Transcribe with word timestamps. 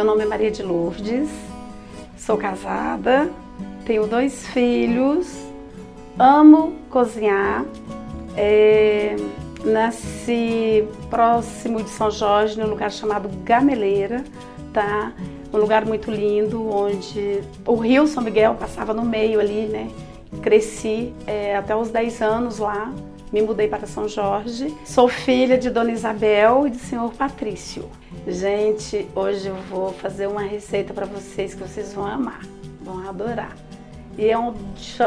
Meu 0.00 0.06
nome 0.06 0.22
é 0.22 0.26
Maria 0.26 0.50
de 0.50 0.62
Lourdes, 0.62 1.28
sou 2.16 2.38
casada, 2.38 3.30
tenho 3.84 4.06
dois 4.06 4.46
filhos, 4.46 5.30
amo 6.18 6.72
cozinhar. 6.88 7.66
É, 8.34 9.14
nasci 9.62 10.88
próximo 11.10 11.82
de 11.82 11.90
São 11.90 12.10
Jorge, 12.10 12.58
num 12.58 12.68
lugar 12.68 12.90
chamado 12.90 13.28
Gameleira, 13.44 14.24
tá? 14.72 15.12
Um 15.52 15.58
lugar 15.58 15.84
muito 15.84 16.10
lindo, 16.10 16.66
onde 16.74 17.42
o 17.66 17.74
rio 17.74 18.06
São 18.06 18.22
Miguel 18.22 18.54
passava 18.54 18.94
no 18.94 19.04
meio 19.04 19.38
ali, 19.38 19.66
né? 19.66 19.90
Cresci 20.40 21.12
é, 21.26 21.58
até 21.58 21.76
os 21.76 21.90
10 21.90 22.22
anos 22.22 22.58
lá, 22.58 22.90
me 23.30 23.42
mudei 23.42 23.68
para 23.68 23.86
São 23.86 24.08
Jorge. 24.08 24.74
Sou 24.82 25.08
filha 25.08 25.58
de 25.58 25.68
Dona 25.68 25.92
Isabel 25.92 26.66
e 26.66 26.70
do 26.70 26.78
senhor 26.78 27.12
Patrício. 27.12 27.84
Gente, 28.26 29.08
hoje 29.16 29.48
eu 29.48 29.56
vou 29.70 29.92
fazer 29.94 30.26
uma 30.26 30.42
receita 30.42 30.92
para 30.92 31.06
vocês 31.06 31.54
que 31.54 31.60
vocês 31.60 31.94
vão 31.94 32.06
amar, 32.06 32.42
vão 32.82 33.08
adorar. 33.08 33.56
E 34.18 34.28
é 34.28 34.38
um, 34.38 34.54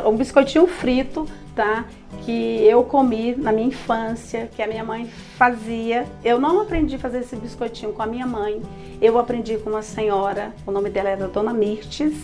um 0.08 0.17
biscoitinho 0.17 0.66
frito, 0.66 1.27
tá? 1.55 1.86
Que 2.26 2.66
eu 2.66 2.84
comi 2.84 3.36
na 3.36 3.52
minha 3.52 3.67
infância, 3.67 4.49
que 4.55 4.63
a 4.63 4.67
minha 4.67 4.84
mãe 4.84 5.08
fazia. 5.38 6.08
Eu 6.23 6.39
não 6.39 6.62
aprendi 6.62 6.95
a 6.95 6.99
fazer 6.99 7.20
esse 7.20 7.36
biscoitinho 7.36 7.94
com 7.94 8.02
a 8.02 8.08
minha 8.08 8.26
mãe. 8.26 8.59
Eu 8.99 9.20
aprendi 9.20 9.58
com 9.58 9.70
uma 9.70 9.84
senhora, 9.84 10.52
o 10.66 10.72
nome 10.72 10.89
dela 10.89 11.09
era 11.09 11.27
Dona 11.27 11.53
Mirtes, 11.53 12.16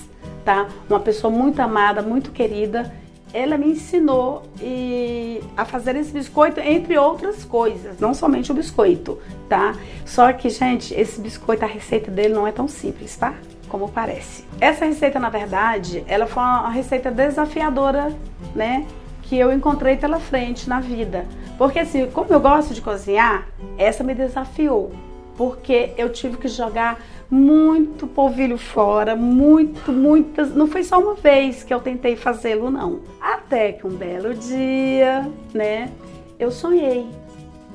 tá? 0.43 0.67
Uma 0.89 0.99
pessoa 0.99 1.31
muito 1.31 1.59
amada, 1.59 2.01
muito 2.01 2.31
querida. 2.31 2.91
Ela 3.33 3.57
me 3.57 3.67
ensinou 3.71 4.43
e, 4.61 5.41
a 5.55 5.63
fazer 5.65 5.95
esse 5.95 6.11
biscoito, 6.11 6.59
entre 6.59 6.97
outras 6.97 7.45
coisas, 7.45 7.99
não 7.99 8.13
somente 8.13 8.51
o 8.51 8.55
biscoito, 8.55 9.19
tá? 9.47 9.75
Só 10.05 10.33
que, 10.33 10.49
gente, 10.49 10.93
esse 10.93 11.21
biscoito, 11.21 11.63
a 11.63 11.67
receita 11.67 12.09
dele 12.09 12.33
não 12.33 12.47
é 12.47 12.51
tão 12.51 12.67
simples, 12.67 13.15
tá? 13.15 13.35
como 13.69 13.87
parece. 13.87 14.43
Essa 14.59 14.85
receita, 14.85 15.19
na 15.19 15.29
verdade, 15.29 16.03
ela 16.07 16.25
foi 16.25 16.43
uma 16.43 16.69
receita 16.69 17.09
desafiadora, 17.09 18.11
né? 18.53 18.85
Que 19.21 19.37
eu 19.37 19.53
encontrei 19.53 19.95
pela 19.95 20.19
frente 20.19 20.67
na 20.67 20.79
vida. 20.81 21.25
Porque 21.57 21.79
assim, 21.79 22.07
como 22.07 22.33
eu 22.33 22.39
gosto 22.39 22.73
de 22.73 22.81
cozinhar, 22.81 23.47
essa 23.77 24.03
me 24.03 24.13
desafiou. 24.13 24.91
Porque 25.37 25.93
eu 25.97 26.11
tive 26.11 26.35
que 26.37 26.47
jogar 26.47 26.99
muito 27.29 28.07
polvilho 28.07 28.57
fora, 28.57 29.15
muito, 29.15 29.91
muitas. 29.91 30.53
Não 30.55 30.67
foi 30.67 30.83
só 30.83 30.99
uma 30.99 31.13
vez 31.13 31.63
que 31.63 31.73
eu 31.73 31.79
tentei 31.79 32.15
fazê-lo, 32.15 32.71
não. 32.71 33.01
Até 33.21 33.73
que 33.73 33.85
um 33.85 33.91
belo 33.91 34.33
dia, 34.33 35.29
né? 35.53 35.91
Eu 36.39 36.51
sonhei. 36.51 37.05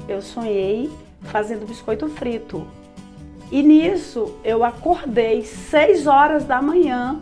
Eu 0.09 0.21
sonhei 0.21 0.91
fazendo 1.23 1.67
biscoito 1.67 2.09
frito. 2.09 2.67
E 3.51 3.63
nisso 3.63 4.35
eu 4.43 4.65
acordei 4.65 5.43
6 5.43 6.07
horas 6.07 6.45
da 6.45 6.61
manhã, 6.61 7.21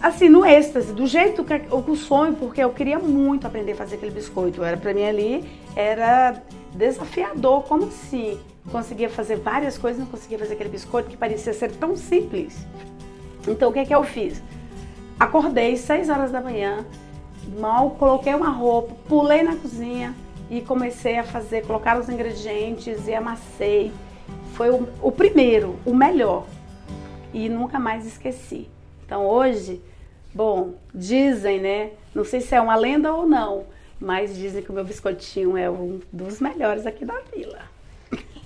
assim, 0.00 0.28
no 0.28 0.46
êxtase, 0.46 0.92
do 0.92 1.06
jeito 1.06 1.42
que 1.42 1.62
o 1.70 1.96
sonho, 1.96 2.34
porque 2.34 2.62
eu 2.62 2.70
queria 2.70 2.98
muito 2.98 3.46
aprender 3.46 3.72
a 3.72 3.76
fazer 3.76 3.96
aquele 3.96 4.12
biscoito. 4.12 4.62
Era 4.62 4.76
para 4.76 4.94
mim 4.94 5.04
ali, 5.04 5.44
era 5.74 6.40
desafiador, 6.74 7.62
como 7.64 7.90
se 7.90 8.38
conseguia 8.70 9.08
fazer 9.08 9.36
várias 9.36 9.78
coisas, 9.78 10.00
não 10.00 10.06
conseguia 10.06 10.38
fazer 10.38 10.54
aquele 10.54 10.70
biscoito 10.70 11.08
que 11.08 11.16
parecia 11.16 11.52
ser 11.52 11.72
tão 11.72 11.96
simples. 11.96 12.66
Então 13.46 13.70
o 13.70 13.72
que 13.72 13.80
é 13.80 13.84
que 13.84 13.94
eu 13.94 14.02
fiz? 14.02 14.42
Acordei 15.18 15.76
6 15.76 16.08
horas 16.08 16.32
da 16.32 16.40
manhã, 16.40 16.84
mal 17.58 17.90
coloquei 17.90 18.34
uma 18.34 18.48
roupa, 18.48 18.94
pulei 19.08 19.42
na 19.42 19.56
cozinha 19.56 20.14
e 20.50 20.60
comecei 20.60 21.18
a 21.18 21.24
fazer, 21.24 21.66
colocar 21.66 21.98
os 21.98 22.08
ingredientes 22.08 23.06
e 23.06 23.14
amassei 23.14 23.92
foi 24.54 24.70
o, 24.70 24.88
o 25.02 25.12
primeiro, 25.12 25.78
o 25.84 25.94
melhor. 25.94 26.46
E 27.32 27.48
nunca 27.48 27.78
mais 27.78 28.06
esqueci. 28.06 28.68
Então 29.04 29.26
hoje, 29.26 29.82
bom, 30.32 30.74
dizem, 30.94 31.60
né? 31.60 31.90
Não 32.14 32.24
sei 32.24 32.40
se 32.40 32.54
é 32.54 32.60
uma 32.60 32.76
lenda 32.76 33.12
ou 33.12 33.26
não, 33.26 33.64
mas 33.98 34.36
dizem 34.36 34.62
que 34.62 34.70
o 34.70 34.72
meu 34.72 34.84
biscoitinho 34.84 35.56
é 35.56 35.68
um 35.68 36.00
dos 36.12 36.40
melhores 36.40 36.86
aqui 36.86 37.04
da 37.04 37.20
vila. 37.34 37.73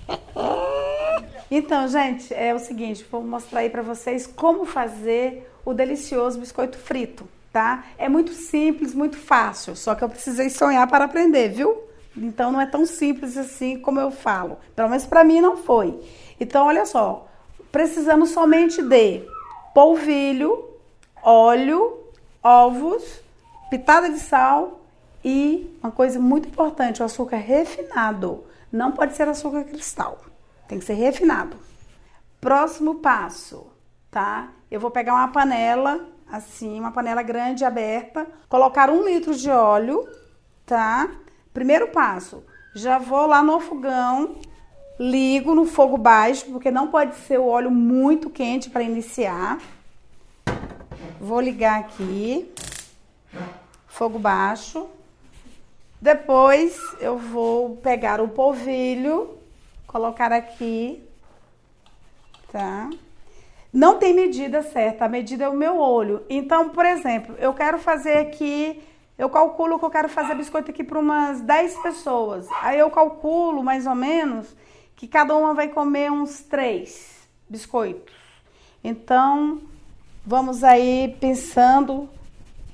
Então, 1.51 1.87
gente, 1.87 2.31
é 2.31 2.53
o 2.53 2.59
seguinte, 2.59 3.03
vou 3.09 3.23
mostrar 3.23 3.61
aí 3.61 3.71
para 3.71 3.81
vocês 3.81 4.27
como 4.27 4.65
fazer 4.65 5.51
o 5.65 5.73
delicioso 5.73 6.39
biscoito 6.39 6.77
frito, 6.77 7.27
tá? 7.51 7.85
É 7.97 8.07
muito 8.07 8.33
simples, 8.33 8.93
muito 8.93 9.17
fácil, 9.17 9.75
só 9.75 9.95
que 9.95 10.03
eu 10.03 10.09
precisei 10.09 10.47
sonhar 10.51 10.87
para 10.87 11.05
aprender, 11.05 11.49
viu? 11.49 11.75
Então 12.15 12.51
não 12.51 12.61
é 12.61 12.65
tão 12.65 12.85
simples 12.85 13.37
assim 13.37 13.79
como 13.79 13.99
eu 13.99 14.11
falo. 14.11 14.57
Pelo 14.75 14.89
menos 14.89 15.05
para 15.05 15.23
mim 15.23 15.41
não 15.41 15.57
foi. 15.57 15.99
Então 16.39 16.67
olha 16.67 16.85
só, 16.85 17.27
precisamos 17.71 18.29
somente 18.29 18.81
de 18.81 19.23
polvilho, 19.73 20.69
óleo, 21.23 21.97
ovos, 22.43 23.21
pitada 23.69 24.09
de 24.09 24.19
sal 24.19 24.81
e 25.23 25.75
uma 25.81 25.91
coisa 25.91 26.19
muito 26.19 26.47
importante, 26.47 27.01
o 27.01 27.05
açúcar 27.05 27.37
refinado. 27.37 28.43
Não 28.71 28.91
pode 28.91 29.15
ser 29.15 29.27
açúcar 29.27 29.63
cristal. 29.63 30.19
Tem 30.67 30.79
que 30.79 30.85
ser 30.85 30.93
refinado. 30.93 31.57
Próximo 32.39 32.95
passo, 32.95 33.67
tá? 34.11 34.49
Eu 34.69 34.79
vou 34.79 34.91
pegar 34.91 35.13
uma 35.13 35.27
panela, 35.29 36.07
assim, 36.31 36.79
uma 36.79 36.91
panela 36.91 37.23
grande 37.23 37.65
aberta, 37.65 38.27
colocar 38.47 38.89
um 38.89 39.03
litro 39.03 39.35
de 39.35 39.49
óleo, 39.49 40.07
tá? 40.65 41.09
Primeiro 41.53 41.87
passo, 41.87 42.43
já 42.75 42.99
vou 42.99 43.25
lá 43.25 43.41
no 43.41 43.59
fogão, 43.59 44.35
ligo 44.99 45.55
no 45.55 45.65
fogo 45.65 45.97
baixo, 45.97 46.45
porque 46.51 46.69
não 46.69 46.87
pode 46.87 47.15
ser 47.15 47.39
o 47.39 47.47
óleo 47.47 47.71
muito 47.71 48.29
quente 48.29 48.69
para 48.69 48.83
iniciar. 48.83 49.57
Vou 51.19 51.41
ligar 51.41 51.79
aqui, 51.79 52.53
fogo 53.87 54.19
baixo. 54.19 54.87
Depois 56.01 56.79
eu 56.99 57.17
vou 57.17 57.77
pegar 57.77 58.21
o 58.21 58.27
polvilho, 58.27 59.37
colocar 59.85 60.31
aqui, 60.31 61.03
tá? 62.51 62.89
Não 63.71 63.99
tem 63.99 64.13
medida 64.13 64.63
certa, 64.63 65.05
a 65.05 65.09
medida 65.09 65.45
é 65.45 65.49
o 65.49 65.55
meu 65.55 65.77
olho. 65.77 66.23
Então, 66.29 66.69
por 66.69 66.85
exemplo, 66.85 67.35
eu 67.37 67.53
quero 67.53 67.77
fazer 67.77 68.17
aqui 68.17 68.81
eu 69.19 69.29
calculo 69.29 69.77
que 69.77 69.83
eu 69.83 69.89
quero 69.89 70.07
fazer 70.07 70.33
biscoito 70.33 70.71
aqui 70.71 70.81
para 70.81 70.97
umas 70.97 71.41
10 71.41 71.79
pessoas. 71.79 72.47
Aí 72.61 72.79
eu 72.79 72.89
calculo 72.89 73.61
mais 73.61 73.85
ou 73.85 73.93
menos 73.93 74.55
que 74.95 75.09
cada 75.09 75.35
uma 75.35 75.53
vai 75.53 75.67
comer 75.67 76.09
uns 76.09 76.39
3 76.43 77.27
biscoitos. 77.49 78.15
Então, 78.81 79.59
vamos 80.25 80.63
aí 80.63 81.17
pensando 81.19 82.09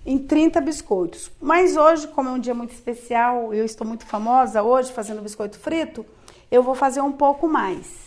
em 0.05 0.17
30 0.17 0.61
biscoitos. 0.61 1.31
Mas 1.41 1.75
hoje, 1.75 2.07
como 2.09 2.29
é 2.29 2.31
um 2.33 2.39
dia 2.39 2.53
muito 2.53 2.73
especial, 2.73 3.53
eu 3.53 3.66
estou 3.66 3.88
muito 3.88 4.05
famosa 4.05 4.61
hoje 4.61 4.91
fazendo 4.91 5.21
biscoito 5.21 5.57
frito, 5.57 6.05
eu 6.51 6.61
vou 6.61 6.75
fazer 6.75 7.01
um 7.01 7.11
pouco 7.11 7.47
mais. 7.47 8.05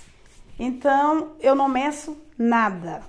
Então, 0.58 1.32
eu 1.40 1.54
não 1.54 1.68
meço 1.68 2.16
nada, 2.36 3.02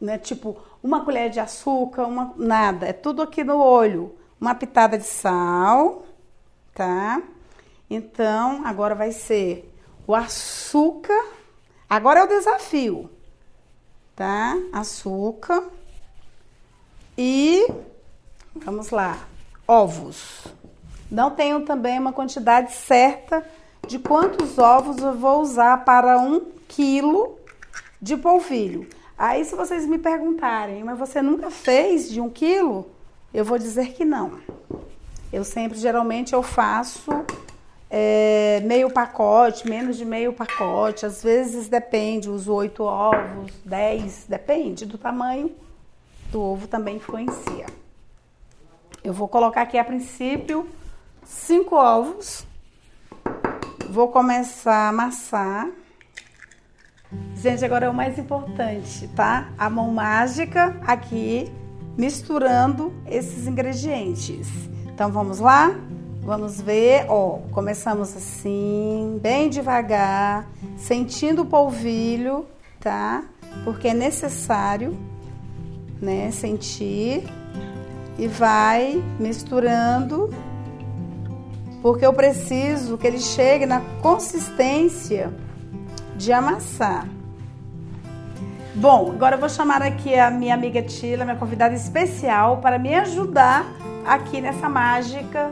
né? 0.00 0.18
Tipo, 0.18 0.56
uma 0.82 1.04
colher 1.04 1.30
de 1.30 1.40
açúcar, 1.40 2.04
uma 2.04 2.32
nada, 2.36 2.86
é 2.86 2.92
tudo 2.92 3.22
aqui 3.22 3.44
no 3.44 3.58
olho 3.58 4.16
uma 4.40 4.54
pitada 4.54 4.96
de 4.96 5.04
sal, 5.04 6.06
tá? 6.74 7.22
Então, 7.90 8.62
agora 8.64 8.94
vai 8.94 9.12
ser 9.12 9.70
o 10.06 10.14
açúcar. 10.14 11.22
Agora 11.88 12.20
é 12.20 12.24
o 12.24 12.28
desafio, 12.28 13.10
tá? 14.16 14.56
Açúcar. 14.72 15.64
E 17.18 17.66
vamos 18.54 18.90
lá, 18.90 19.18
ovos. 19.66 20.44
Não 21.10 21.30
tenho 21.30 21.60
também 21.62 21.98
uma 21.98 22.12
quantidade 22.12 22.72
certa 22.72 23.44
de 23.86 23.98
quantos 23.98 24.58
ovos 24.58 24.98
eu 24.98 25.14
vou 25.14 25.40
usar 25.40 25.84
para 25.84 26.18
um 26.18 26.46
quilo 26.68 27.38
de 28.00 28.16
polvilho. 28.16 28.88
Aí, 29.18 29.44
se 29.44 29.54
vocês 29.54 29.84
me 29.86 29.98
perguntarem, 29.98 30.82
mas 30.84 30.98
você 30.98 31.20
nunca 31.20 31.50
fez 31.50 32.08
de 32.08 32.20
um 32.20 32.30
quilo? 32.30 32.88
Eu 33.34 33.44
vou 33.44 33.58
dizer 33.58 33.92
que 33.92 34.04
não. 34.04 34.38
Eu 35.32 35.44
sempre, 35.44 35.78
geralmente, 35.78 36.32
eu 36.32 36.42
faço 36.42 37.24
é, 37.90 38.62
meio 38.64 38.90
pacote, 38.90 39.68
menos 39.68 39.96
de 39.96 40.04
meio 40.04 40.32
pacote. 40.32 41.04
Às 41.04 41.22
vezes 41.22 41.68
depende, 41.68 42.30
uso 42.30 42.52
oito 42.54 42.82
ovos, 42.84 43.52
dez, 43.64 44.24
depende 44.28 44.86
do 44.86 44.96
tamanho 44.96 45.52
do 46.30 46.40
ovo 46.40 46.66
também 46.68 46.96
influencia. 46.96 47.66
Eu 49.02 49.12
vou 49.12 49.28
colocar 49.28 49.62
aqui 49.62 49.78
a 49.78 49.84
princípio 49.84 50.68
cinco 51.24 51.76
ovos. 51.76 52.46
Vou 53.88 54.08
começar 54.08 54.86
a 54.86 54.88
amassar. 54.88 55.68
Gente, 57.34 57.64
agora 57.64 57.86
é 57.86 57.88
o 57.88 57.94
mais 57.94 58.18
importante, 58.18 59.08
tá? 59.08 59.48
A 59.58 59.68
mão 59.68 59.92
mágica 59.92 60.80
aqui 60.86 61.50
misturando 61.98 62.92
esses 63.06 63.46
ingredientes. 63.46 64.48
Então 64.86 65.10
vamos 65.10 65.40
lá? 65.40 65.74
Vamos 66.22 66.60
ver, 66.60 67.06
ó, 67.08 67.38
começamos 67.50 68.14
assim, 68.14 69.18
bem 69.22 69.48
devagar, 69.48 70.46
sentindo 70.76 71.42
o 71.42 71.46
polvilho, 71.46 72.46
tá? 72.78 73.24
porque 73.64 73.88
é 73.88 73.94
necessário, 73.94 74.96
né, 76.00 76.30
sentir 76.30 77.24
e 78.20 78.28
vai 78.28 79.02
misturando, 79.18 80.28
porque 81.80 82.04
eu 82.04 82.12
preciso 82.12 82.98
que 82.98 83.06
ele 83.06 83.18
chegue 83.18 83.64
na 83.64 83.80
consistência 84.02 85.32
de 86.16 86.30
amassar. 86.30 87.08
Bom, 88.74 89.12
agora 89.12 89.36
eu 89.36 89.40
vou 89.40 89.48
chamar 89.48 89.80
aqui 89.80 90.14
a 90.14 90.30
minha 90.30 90.52
amiga 90.52 90.82
Tila, 90.82 91.24
minha 91.24 91.38
convidada 91.38 91.74
especial, 91.74 92.58
para 92.58 92.78
me 92.78 92.94
ajudar 92.94 93.64
aqui 94.04 94.38
nessa 94.38 94.68
mágica 94.68 95.50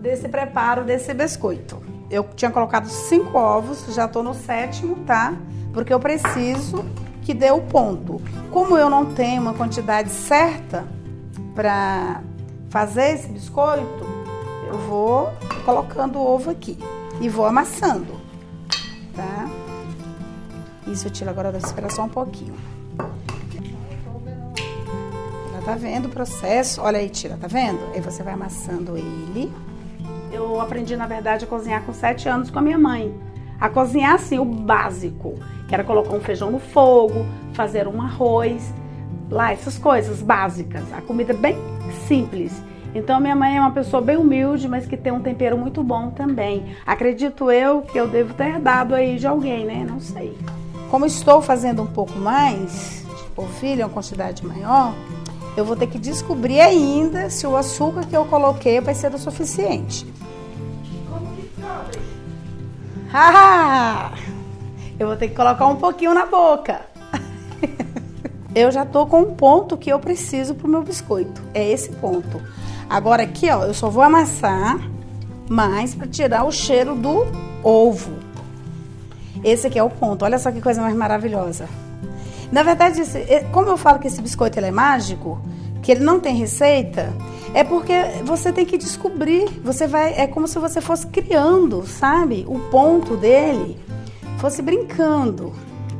desse 0.00 0.28
preparo 0.28 0.84
desse 0.84 1.12
biscoito. 1.12 1.82
Eu 2.08 2.28
tinha 2.36 2.50
colocado 2.52 2.86
cinco 2.86 3.36
ovos, 3.36 3.92
já 3.92 4.04
estou 4.04 4.22
no 4.22 4.34
sétimo, 4.34 4.94
tá? 5.04 5.34
Porque 5.72 5.92
eu 5.92 5.98
preciso 5.98 6.84
que 7.22 7.34
dê 7.34 7.50
o 7.50 7.60
ponto. 7.60 8.22
Como 8.52 8.78
eu 8.78 8.88
não 8.88 9.04
tenho 9.14 9.42
uma 9.42 9.54
quantidade 9.54 10.10
certa 10.10 10.84
para 11.54 12.22
fazer 12.68 13.14
esse 13.14 13.28
biscoito, 13.28 14.04
eu 14.66 14.78
vou 14.88 15.32
colocando 15.64 16.18
o 16.18 16.26
ovo 16.26 16.50
aqui 16.50 16.76
e 17.20 17.28
vou 17.28 17.46
amassando, 17.46 18.20
tá? 19.14 19.48
Isso 20.86 21.06
eu 21.06 21.10
tiro 21.10 21.30
agora, 21.30 21.50
vou 21.50 21.60
esperar 21.60 21.90
só 21.90 22.02
um 22.02 22.08
pouquinho. 22.08 22.54
Ela 25.52 25.62
tá 25.64 25.74
vendo 25.76 26.06
o 26.06 26.08
processo? 26.08 26.82
Olha 26.82 26.98
aí, 26.98 27.08
tira, 27.08 27.38
tá 27.40 27.46
vendo? 27.46 27.80
Aí 27.94 28.00
você 28.00 28.22
vai 28.22 28.34
amassando 28.34 28.96
ele. 28.96 29.52
Eu 30.32 30.60
aprendi, 30.60 30.96
na 30.96 31.06
verdade, 31.06 31.44
a 31.44 31.48
cozinhar 31.48 31.82
com 31.84 31.92
sete 31.92 32.28
anos 32.28 32.50
com 32.50 32.58
a 32.58 32.62
minha 32.62 32.78
mãe. 32.78 33.14
A 33.60 33.68
cozinhar, 33.70 34.14
assim, 34.14 34.38
o 34.38 34.44
básico. 34.44 35.34
Que 35.68 35.74
era 35.74 35.84
colocar 35.84 36.12
um 36.12 36.20
feijão 36.20 36.50
no 36.50 36.58
fogo, 36.58 37.24
fazer 37.54 37.88
um 37.88 38.02
arroz, 38.02 38.74
lá, 39.30 39.52
essas 39.52 39.78
coisas 39.78 40.22
básicas. 40.22 40.82
A 40.92 41.00
comida 41.00 41.32
bem 41.34 41.56
simples. 42.06 42.52
Então, 42.94 43.20
minha 43.20 43.34
mãe 43.34 43.56
é 43.56 43.60
uma 43.60 43.72
pessoa 43.72 44.00
bem 44.00 44.16
humilde, 44.16 44.68
mas 44.68 44.86
que 44.86 44.96
tem 44.96 45.12
um 45.12 45.20
tempero 45.20 45.58
muito 45.58 45.82
bom 45.82 46.10
também. 46.10 46.76
Acredito 46.86 47.50
eu 47.50 47.82
que 47.82 47.98
eu 47.98 48.06
devo 48.06 48.34
ter 48.34 48.60
dado 48.60 48.94
aí 48.94 49.16
de 49.18 49.26
alguém, 49.26 49.64
né? 49.64 49.84
Não 49.88 49.98
sei. 49.98 50.38
Como 50.90 51.04
estou 51.04 51.42
fazendo 51.42 51.82
um 51.82 51.86
pouco 51.86 52.16
mais, 52.16 53.04
polvilho, 53.34 53.84
uma 53.84 53.88
quantidade 53.88 54.46
maior, 54.46 54.94
eu 55.56 55.64
vou 55.64 55.74
ter 55.74 55.88
que 55.88 55.98
descobrir 55.98 56.60
ainda 56.60 57.28
se 57.30 57.46
o 57.46 57.56
açúcar 57.56 58.06
que 58.06 58.16
eu 58.16 58.24
coloquei 58.26 58.80
vai 58.80 58.94
ser 58.94 59.12
o 59.12 59.18
suficiente. 59.18 60.06
Como 61.10 61.26
que 61.34 61.50
Ah! 63.12 64.12
Eu 64.98 65.08
vou 65.08 65.16
ter 65.16 65.28
que 65.28 65.34
colocar 65.34 65.66
um 65.66 65.76
pouquinho 65.76 66.14
na 66.14 66.26
boca. 66.26 66.93
Eu 68.54 68.70
já 68.70 68.84
tô 68.84 69.06
com 69.06 69.20
um 69.20 69.34
ponto 69.34 69.76
que 69.76 69.90
eu 69.90 69.98
preciso 69.98 70.54
pro 70.54 70.68
meu 70.68 70.82
biscoito. 70.82 71.42
É 71.52 71.68
esse 71.68 71.90
ponto. 71.90 72.40
Agora 72.88 73.22
aqui, 73.22 73.50
ó, 73.50 73.64
eu 73.64 73.74
só 73.74 73.88
vou 73.88 74.02
amassar 74.02 74.78
mais 75.48 75.94
para 75.94 76.06
tirar 76.06 76.44
o 76.44 76.52
cheiro 76.52 76.94
do 76.94 77.26
ovo. 77.62 78.12
Esse 79.42 79.66
aqui 79.66 79.78
é 79.78 79.82
o 79.82 79.90
ponto. 79.90 80.24
Olha 80.24 80.38
só 80.38 80.52
que 80.52 80.60
coisa 80.60 80.80
mais 80.80 80.94
maravilhosa. 80.94 81.68
Na 82.52 82.62
verdade, 82.62 83.00
esse, 83.00 83.24
como 83.52 83.68
eu 83.68 83.76
falo 83.76 83.98
que 83.98 84.06
esse 84.06 84.22
biscoito 84.22 84.60
é 84.60 84.70
mágico, 84.70 85.40
que 85.82 85.90
ele 85.90 86.04
não 86.04 86.20
tem 86.20 86.34
receita, 86.36 87.12
é 87.52 87.64
porque 87.64 87.92
você 88.24 88.52
tem 88.52 88.64
que 88.64 88.78
descobrir. 88.78 89.48
Você 89.62 89.86
vai, 89.86 90.14
é 90.14 90.26
como 90.26 90.46
se 90.46 90.58
você 90.58 90.80
fosse 90.80 91.06
criando, 91.08 91.86
sabe? 91.86 92.44
O 92.48 92.58
ponto 92.70 93.16
dele, 93.16 93.76
fosse 94.38 94.62
brincando. 94.62 95.52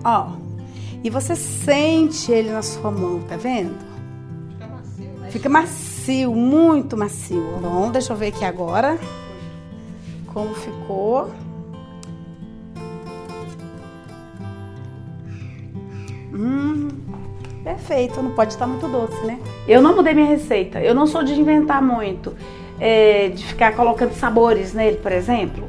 Ó. 0.04 0.43
E 1.04 1.10
você 1.10 1.36
sente 1.36 2.32
ele 2.32 2.50
na 2.50 2.62
sua 2.62 2.90
mão, 2.90 3.20
tá 3.28 3.36
vendo? 3.36 3.76
Fica 4.50 4.66
macio, 4.66 5.20
né? 5.20 5.30
Fica 5.30 5.48
macio, 5.50 6.34
muito 6.34 6.96
macio. 6.96 7.58
Bom, 7.60 7.90
deixa 7.90 8.14
eu 8.14 8.16
ver 8.16 8.28
aqui 8.28 8.42
agora 8.42 8.98
como 10.34 10.52
ficou. 10.54 11.30
Hum, 16.32 16.88
perfeito, 17.62 18.20
não 18.20 18.32
pode 18.32 18.54
estar 18.54 18.66
muito 18.66 18.88
doce, 18.88 19.24
né? 19.26 19.38
Eu 19.68 19.80
não 19.80 19.94
mudei 19.94 20.14
minha 20.14 20.26
receita, 20.26 20.80
eu 20.80 20.94
não 20.94 21.06
sou 21.06 21.22
de 21.22 21.38
inventar 21.38 21.80
muito, 21.80 22.34
é, 22.80 23.28
de 23.28 23.44
ficar 23.44 23.76
colocando 23.76 24.12
sabores 24.14 24.72
nele, 24.72 24.96
por 24.96 25.12
exemplo. 25.12 25.68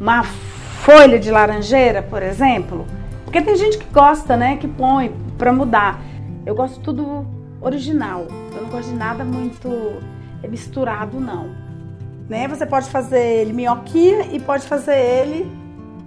Uma 0.00 0.22
folha 0.22 1.18
de 1.18 1.30
laranjeira, 1.30 2.00
por 2.00 2.22
exemplo. 2.22 2.86
Porque 3.28 3.42
tem 3.42 3.56
gente 3.56 3.76
que 3.76 3.84
gosta, 3.92 4.38
né, 4.38 4.56
que 4.56 4.66
põe 4.66 5.14
para 5.36 5.52
mudar. 5.52 6.00
Eu 6.46 6.54
gosto 6.54 6.80
tudo 6.80 7.26
original. 7.60 8.26
Eu 8.56 8.62
não 8.62 8.70
gosto 8.70 8.88
de 8.88 8.94
nada 8.94 9.22
muito 9.22 9.68
misturado, 10.48 11.20
não. 11.20 11.50
Né? 12.26 12.48
Você 12.48 12.64
pode 12.64 12.88
fazer 12.88 13.20
ele 13.20 13.52
minhoquinha 13.52 14.28
e 14.32 14.40
pode 14.40 14.66
fazer 14.66 14.96
ele 14.96 15.46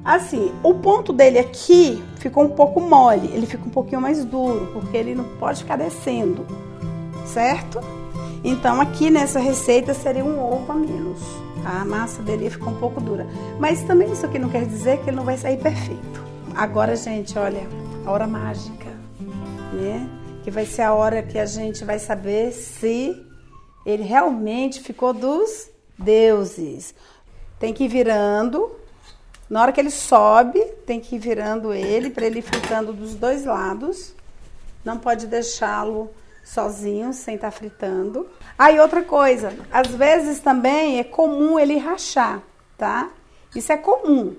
Assim, 0.03 0.51
o 0.63 0.73
ponto 0.73 1.13
dele 1.13 1.37
aqui 1.37 2.03
ficou 2.15 2.43
um 2.43 2.49
pouco 2.49 2.81
mole, 2.81 3.29
ele 3.35 3.45
fica 3.45 3.63
um 3.67 3.69
pouquinho 3.69 4.01
mais 4.01 4.25
duro, 4.25 4.71
porque 4.73 4.97
ele 4.97 5.13
não 5.13 5.25
pode 5.37 5.59
ficar 5.59 5.75
descendo, 5.75 6.43
certo? 7.23 7.79
Então 8.43 8.81
aqui 8.81 9.11
nessa 9.11 9.39
receita 9.39 9.93
seria 9.93 10.25
um 10.25 10.43
ovo 10.43 10.71
a 10.71 10.75
menos. 10.75 11.19
A 11.63 11.85
massa 11.85 12.23
dele 12.23 12.45
ia 12.45 12.51
ficar 12.51 12.71
um 12.71 12.79
pouco 12.79 12.99
dura. 12.99 13.27
Mas 13.59 13.83
também 13.83 14.11
isso 14.11 14.25
aqui 14.25 14.39
não 14.39 14.49
quer 14.49 14.65
dizer 14.65 14.97
que 15.01 15.11
ele 15.11 15.17
não 15.17 15.23
vai 15.23 15.37
sair 15.37 15.57
perfeito. 15.57 16.30
Agora, 16.55 16.95
gente, 16.95 17.37
olha, 17.37 17.61
a 18.05 18.11
hora 18.11 18.27
mágica, 18.27 18.89
né? 19.73 20.07
Que 20.43 20.51
vai 20.51 20.65
ser 20.65 20.81
a 20.83 20.93
hora 20.93 21.23
que 21.23 21.39
a 21.39 21.45
gente 21.45 21.85
vai 21.85 21.97
saber 21.97 22.51
se 22.51 23.15
ele 23.85 24.03
realmente 24.03 24.81
ficou 24.81 25.13
dos 25.13 25.69
deuses. 25.97 26.93
Tem 27.59 27.73
que 27.73 27.85
ir 27.85 27.87
virando 27.87 28.71
na 29.49 29.61
hora 29.61 29.71
que 29.71 29.79
ele 29.79 29.91
sobe, 29.91 30.59
tem 30.85 30.99
que 30.99 31.15
ir 31.15 31.19
virando 31.19 31.73
ele 31.73 32.09
para 32.09 32.25
ele 32.25 32.41
fritando 32.41 32.93
dos 32.93 33.15
dois 33.15 33.45
lados. 33.45 34.13
Não 34.83 34.97
pode 34.97 35.27
deixá-lo 35.27 36.09
sozinho, 36.43 37.13
sem 37.13 37.35
estar 37.35 37.51
tá 37.51 37.57
fritando. 37.57 38.27
Aí 38.57 38.77
ah, 38.77 38.81
outra 38.81 39.03
coisa, 39.03 39.53
às 39.71 39.87
vezes 39.87 40.39
também 40.39 40.99
é 40.99 41.03
comum 41.03 41.59
ele 41.59 41.77
rachar, 41.77 42.41
tá? 42.77 43.09
Isso 43.55 43.71
é 43.71 43.77
comum. 43.77 44.35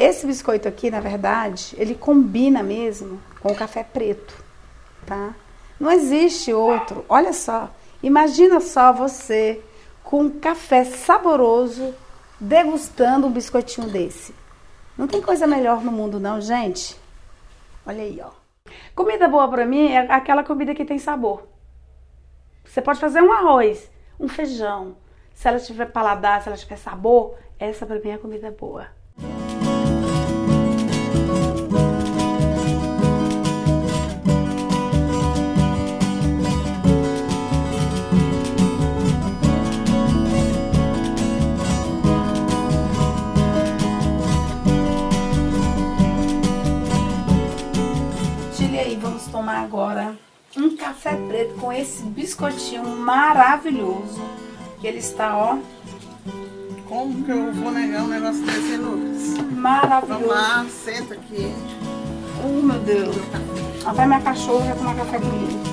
Esse 0.00 0.26
biscoito 0.26 0.66
aqui, 0.66 0.90
na 0.90 0.98
verdade, 0.98 1.74
ele 1.76 1.94
combina 1.94 2.62
mesmo 2.62 3.20
com 3.38 3.52
o 3.52 3.54
café 3.54 3.84
preto, 3.84 4.34
tá? 5.04 5.34
Não 5.78 5.92
existe 5.92 6.54
outro. 6.54 7.04
Olha 7.06 7.34
só, 7.34 7.68
imagina 8.02 8.60
só 8.60 8.94
você 8.94 9.62
com 10.02 10.22
um 10.22 10.40
café 10.40 10.84
saboroso 10.84 11.94
degustando 12.40 13.26
um 13.26 13.30
biscoitinho 13.30 13.90
desse. 13.90 14.34
Não 14.96 15.06
tem 15.06 15.20
coisa 15.20 15.46
melhor 15.46 15.82
no 15.82 15.92
mundo 15.92 16.18
não, 16.18 16.40
gente. 16.40 16.98
Olha 17.84 18.02
aí, 18.02 18.22
ó. 18.24 18.30
Comida 18.94 19.28
boa 19.28 19.50
para 19.50 19.66
mim 19.66 19.92
é 19.92 19.98
aquela 19.98 20.42
comida 20.42 20.74
que 20.74 20.86
tem 20.86 20.98
sabor. 20.98 21.46
Você 22.64 22.80
pode 22.80 22.98
fazer 22.98 23.22
um 23.22 23.32
arroz, 23.32 23.90
um 24.18 24.28
feijão. 24.28 24.96
Se 25.34 25.46
ela 25.46 25.58
tiver 25.58 25.92
paladar, 25.92 26.40
se 26.40 26.48
ela 26.48 26.56
tiver 26.56 26.76
sabor, 26.76 27.34
essa 27.58 27.84
para 27.84 28.00
mim 28.00 28.12
é 28.12 28.16
comida 28.16 28.50
boa. 28.50 28.98
Tomar 49.30 49.62
agora 49.62 50.16
um 50.56 50.76
café 50.76 51.16
preto 51.28 51.54
com 51.54 51.72
esse 51.72 52.02
biscoitinho 52.02 52.84
maravilhoso. 52.84 54.20
Que 54.80 54.86
ele 54.86 54.98
está, 54.98 55.36
ó. 55.36 55.58
Como 56.88 57.22
que 57.22 57.30
eu 57.30 57.52
vou 57.52 57.70
negar 57.70 58.02
um 58.02 58.08
negócio 58.08 58.44
desse, 58.44 58.76
Lucas? 58.76 59.38
Maravilhoso. 59.52 60.20
Vamos 60.24 60.28
lá, 60.28 60.66
senta 60.68 61.14
aqui. 61.14 61.54
Oh, 62.44 62.62
meu 62.62 62.78
Deus. 62.80 63.16
Até 63.84 64.06
minha 64.06 64.20
cachorra 64.20 64.66
já 64.66 64.74
tomar 64.74 64.96
café 64.96 65.18
comigo. 65.18 65.69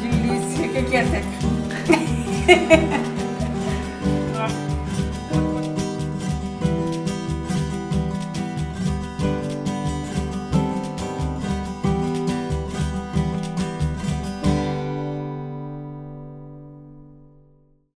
Delícia. 0.00 0.66
O 0.66 0.84
que, 0.84 0.96
é, 0.96 1.04
Teca? 1.04 1.32